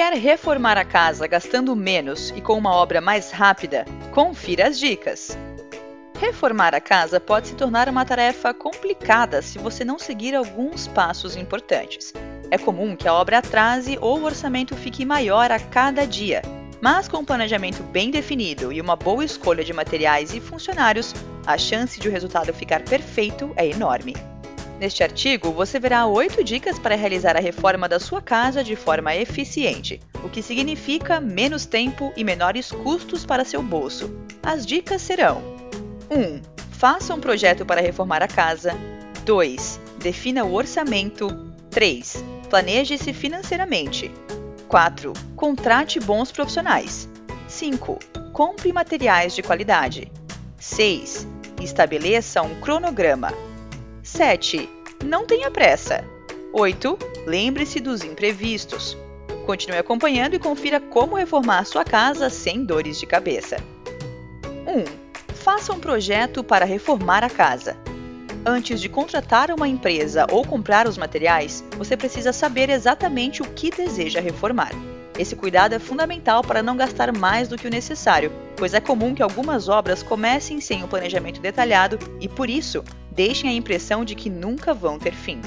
[0.00, 3.84] Quer reformar a casa gastando menos e com uma obra mais rápida?
[4.14, 5.36] Confira as dicas.
[6.18, 11.36] Reformar a casa pode se tornar uma tarefa complicada se você não seguir alguns passos
[11.36, 12.14] importantes.
[12.50, 16.40] É comum que a obra atrase ou o orçamento fique maior a cada dia,
[16.80, 21.14] mas com um planejamento bem definido e uma boa escolha de materiais e funcionários,
[21.46, 24.14] a chance de o resultado ficar perfeito é enorme.
[24.80, 29.14] Neste artigo, você verá oito dicas para realizar a reforma da sua casa de forma
[29.14, 34.10] eficiente, o que significa menos tempo e menores custos para seu bolso.
[34.42, 35.42] As dicas serão:
[36.10, 36.40] 1.
[36.70, 38.74] Faça um projeto para reformar a casa.
[39.26, 39.78] 2.
[39.98, 41.28] Defina o orçamento.
[41.68, 42.24] 3.
[42.48, 44.10] Planeje-se financeiramente.
[44.66, 45.12] 4.
[45.36, 47.06] Contrate bons profissionais.
[47.46, 47.98] 5.
[48.32, 50.10] Compre materiais de qualidade.
[50.58, 51.28] 6.
[51.60, 53.49] Estabeleça um cronograma.
[54.10, 54.68] 7.
[55.04, 56.04] Não tenha pressa.
[56.52, 56.98] 8.
[57.26, 58.98] Lembre-se dos imprevistos.
[59.46, 63.56] Continue acompanhando e confira como reformar sua casa sem dores de cabeça.
[64.66, 65.34] 1.
[65.36, 67.76] Faça um projeto para reformar a casa.
[68.44, 73.70] Antes de contratar uma empresa ou comprar os materiais, você precisa saber exatamente o que
[73.70, 74.72] deseja reformar.
[75.16, 79.14] Esse cuidado é fundamental para não gastar mais do que o necessário, pois é comum
[79.14, 84.14] que algumas obras comecem sem um planejamento detalhado e, por isso, deixem a impressão de
[84.14, 85.40] que nunca vão ter fim.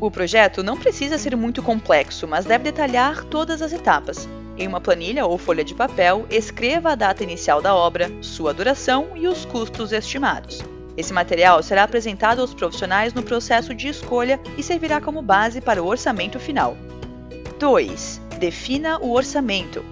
[0.00, 4.28] O projeto não precisa ser muito complexo, mas deve detalhar todas as etapas.
[4.58, 9.10] Em uma planilha ou folha de papel, escreva a data inicial da obra, sua duração
[9.14, 10.60] e os custos estimados.
[10.96, 15.82] Esse material será apresentado aos profissionais no processo de escolha e servirá como base para
[15.82, 16.76] o orçamento final.
[17.58, 18.20] 2.
[18.38, 19.84] Defina o orçamento.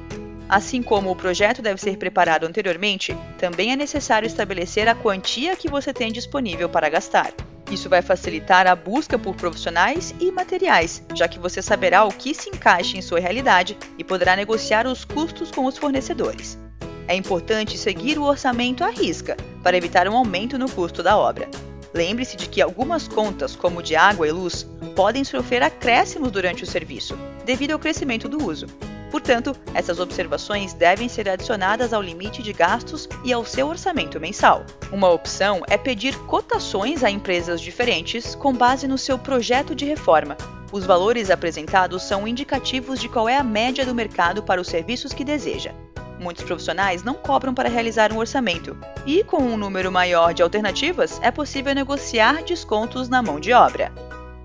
[0.50, 5.70] Assim como o projeto deve ser preparado anteriormente, também é necessário estabelecer a quantia que
[5.70, 7.32] você tem disponível para gastar.
[7.70, 12.34] Isso vai facilitar a busca por profissionais e materiais, já que você saberá o que
[12.34, 16.58] se encaixa em sua realidade e poderá negociar os custos com os fornecedores.
[17.06, 21.48] É importante seguir o orçamento à risca para evitar um aumento no custo da obra.
[21.94, 26.66] Lembre-se de que algumas contas, como de água e luz, podem sofrer acréscimos durante o
[26.66, 28.66] serviço, devido ao crescimento do uso.
[29.10, 34.64] Portanto, essas observações devem ser adicionadas ao limite de gastos e ao seu orçamento mensal.
[34.92, 40.36] Uma opção é pedir cotações a empresas diferentes com base no seu projeto de reforma.
[40.72, 45.12] Os valores apresentados são indicativos de qual é a média do mercado para os serviços
[45.12, 45.72] que deseja.
[46.20, 51.18] Muitos profissionais não cobram para realizar um orçamento, e com um número maior de alternativas,
[51.22, 53.90] é possível negociar descontos na mão de obra.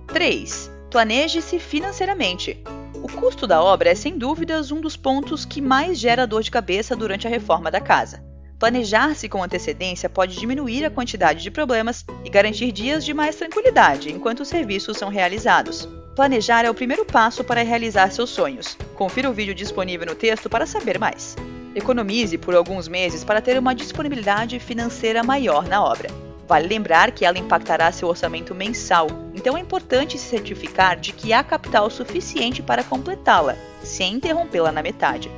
[0.07, 0.71] 3.
[0.89, 2.63] Planeje-se financeiramente.
[3.05, 6.49] O custo da obra é sem dúvidas um dos pontos que mais gera dor de
[6.49, 8.23] cabeça durante a reforma da casa.
[8.57, 14.11] Planejar-se com antecedência pode diminuir a quantidade de problemas e garantir dias de mais tranquilidade
[14.11, 15.87] enquanto os serviços são realizados.
[16.15, 18.75] Planejar é o primeiro passo para realizar seus sonhos.
[18.95, 21.35] Confira o vídeo disponível no texto para saber mais.
[21.75, 26.09] Economize por alguns meses para ter uma disponibilidade financeira maior na obra.
[26.47, 31.33] Vale lembrar que ela impactará seu orçamento mensal, então é importante se certificar de que
[31.33, 35.31] há capital suficiente para completá-la, sem interrompê-la na metade.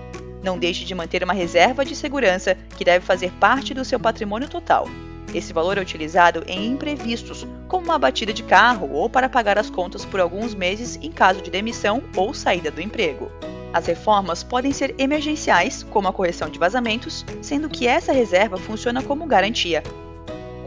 [0.44, 4.50] Não deixe de manter uma reserva de segurança que deve fazer parte do seu patrimônio
[4.50, 4.88] total.
[5.34, 9.70] Esse valor é utilizado em imprevistos, como uma batida de carro ou para pagar as
[9.70, 13.32] contas por alguns meses em caso de demissão ou saída do emprego.
[13.74, 19.04] As reformas podem ser emergenciais, como a correção de vazamentos, sendo que essa reserva funciona
[19.04, 19.84] como garantia.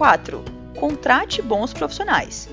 [0.00, 0.42] 4.
[0.78, 2.48] Contrate bons profissionais.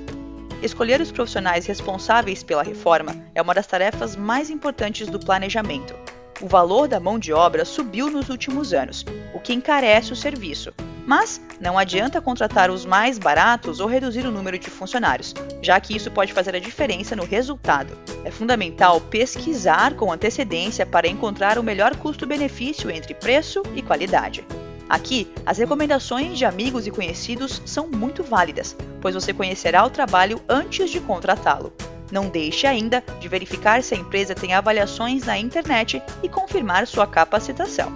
[0.61, 5.95] Escolher os profissionais responsáveis pela reforma é uma das tarefas mais importantes do planejamento.
[6.41, 10.73] O valor da mão de obra subiu nos últimos anos, o que encarece o serviço,
[11.05, 15.95] mas não adianta contratar os mais baratos ou reduzir o número de funcionários, já que
[15.95, 17.97] isso pode fazer a diferença no resultado.
[18.25, 24.45] É fundamental pesquisar com antecedência para encontrar o melhor custo-benefício entre preço e qualidade.
[24.89, 30.41] Aqui, as recomendações de amigos e conhecidos são muito válidas, pois você conhecerá o trabalho
[30.47, 31.73] antes de contratá-lo.
[32.11, 37.05] Não deixe ainda de verificar se a empresa tem avaliações na internet e confirmar sua
[37.05, 37.91] capacitação.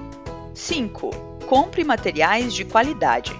[0.54, 3.38] 5 compre materiais de qualidade.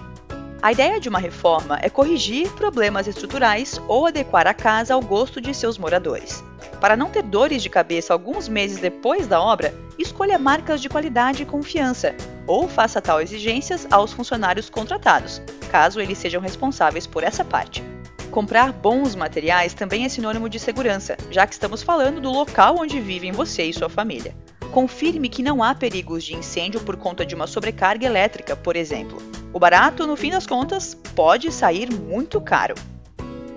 [0.62, 5.40] A ideia de uma reforma é corrigir problemas estruturais ou adequar a casa ao gosto
[5.40, 6.42] de seus moradores.
[6.82, 11.44] Para não ter dores de cabeça alguns meses depois da obra, escolha marcas de qualidade
[11.44, 12.12] e confiança,
[12.44, 15.40] ou faça tal exigências aos funcionários contratados,
[15.70, 17.84] caso eles sejam responsáveis por essa parte.
[18.32, 22.98] Comprar bons materiais também é sinônimo de segurança, já que estamos falando do local onde
[22.98, 24.34] vivem você e sua família
[24.72, 29.18] confirme que não há perigos de incêndio por conta de uma sobrecarga elétrica, por exemplo.
[29.52, 32.74] O barato, no fim das contas, pode sair muito caro.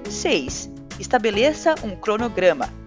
[0.10, 0.70] 6.
[1.00, 2.85] Estabeleça um cronograma.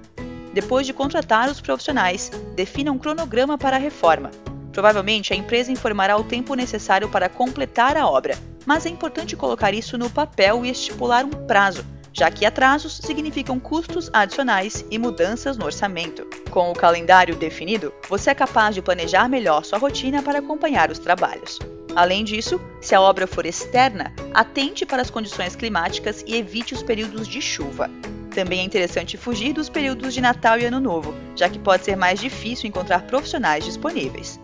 [0.61, 4.29] Depois de contratar os profissionais, defina um cronograma para a reforma.
[4.73, 9.73] Provavelmente a empresa informará o tempo necessário para completar a obra, mas é importante colocar
[9.73, 15.57] isso no papel e estipular um prazo, já que atrasos significam custos adicionais e mudanças
[15.57, 16.27] no orçamento.
[16.51, 20.99] Com o calendário definido, você é capaz de planejar melhor sua rotina para acompanhar os
[20.99, 21.61] trabalhos.
[21.95, 26.83] Além disso, se a obra for externa, atente para as condições climáticas e evite os
[26.83, 27.89] períodos de chuva.
[28.38, 31.96] Também é interessante fugir dos períodos de Natal e Ano Novo, já que pode ser
[31.96, 34.38] mais difícil encontrar profissionais disponíveis.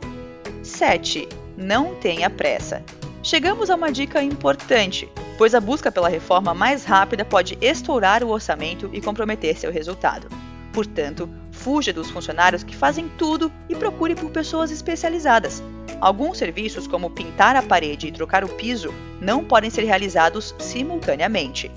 [0.64, 1.29] 7.
[1.56, 2.82] Não tenha pressa.
[3.23, 5.08] Chegamos a uma dica importante,
[5.38, 10.26] pois a busca pela reforma mais rápida pode estourar o orçamento e comprometer seu resultado.
[10.73, 15.62] Portanto, fuja dos funcionários que fazem tudo e procure por pessoas especializadas.
[16.00, 21.70] Alguns serviços, como pintar a parede e trocar o piso, não podem ser realizados simultaneamente.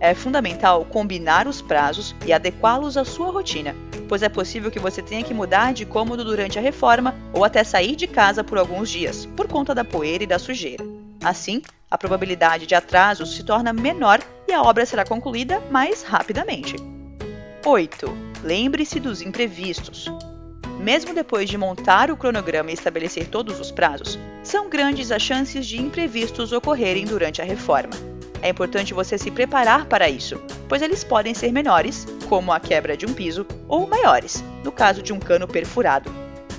[0.00, 3.76] É fundamental combinar os prazos e adequá-los à sua rotina,
[4.08, 7.62] pois é possível que você tenha que mudar de cômodo durante a reforma ou até
[7.62, 10.82] sair de casa por alguns dias, por conta da poeira e da sujeira.
[11.22, 11.60] Assim,
[11.90, 16.76] a probabilidade de atrasos se torna menor e a obra será concluída mais rapidamente.
[17.64, 18.10] 8.
[18.42, 20.06] Lembre-se dos imprevistos.
[20.78, 25.66] Mesmo depois de montar o cronograma e estabelecer todos os prazos, são grandes as chances
[25.66, 28.09] de imprevistos ocorrerem durante a reforma.
[28.42, 32.96] É importante você se preparar para isso, pois eles podem ser menores, como a quebra
[32.96, 36.10] de um piso, ou maiores, no caso de um cano perfurado.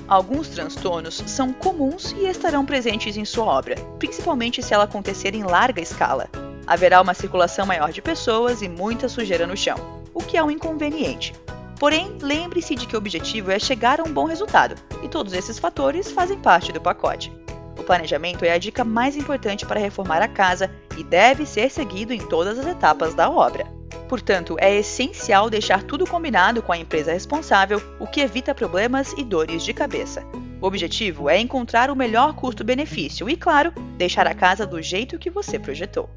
[0.07, 5.44] Alguns transtornos são comuns e estarão presentes em sua obra, principalmente se ela acontecer em
[5.44, 6.30] larga escala.
[6.68, 9.78] Haverá uma circulação maior de pessoas e muita sujeira no chão,
[10.13, 11.33] o que é um inconveniente.
[11.80, 15.57] Porém, lembre-se de que o objetivo é chegar a um bom resultado, e todos esses
[15.57, 17.33] fatores fazem parte do pacote.
[17.80, 22.13] O planejamento é a dica mais importante para reformar a casa e deve ser seguido
[22.13, 23.65] em todas as etapas da obra.
[24.07, 29.23] Portanto, é essencial deixar tudo combinado com a empresa responsável, o que evita problemas e
[29.23, 30.25] dores de cabeça.
[30.61, 35.29] O objetivo é encontrar o melhor custo-benefício e, claro, deixar a casa do jeito que
[35.29, 36.09] você projetou.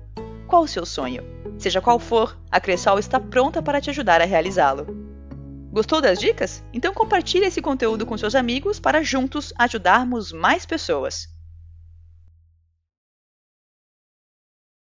[0.46, 1.22] Qual o seu sonho?
[1.58, 4.86] Seja qual for, a Cressol está pronta para te ajudar a realizá-lo.
[5.72, 6.62] Gostou das dicas?
[6.72, 11.33] Então compartilhe esse conteúdo com seus amigos para juntos ajudarmos mais pessoas.